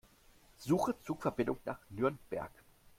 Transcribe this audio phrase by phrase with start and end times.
[0.57, 2.49] Suche Zugverbindungen nach Nürnberg.